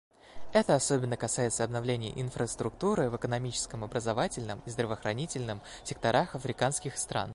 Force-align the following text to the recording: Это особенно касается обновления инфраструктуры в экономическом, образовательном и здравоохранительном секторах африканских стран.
Это 0.51 0.73
особенно 0.73 1.15
касается 1.15 1.63
обновления 1.63 2.19
инфраструктуры 2.19 3.11
в 3.11 3.15
экономическом, 3.17 3.83
образовательном 3.83 4.59
и 4.65 4.69
здравоохранительном 4.71 5.61
секторах 5.83 6.33
африканских 6.33 6.97
стран. 6.97 7.29